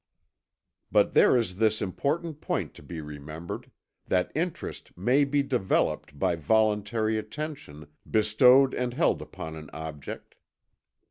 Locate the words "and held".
8.73-9.21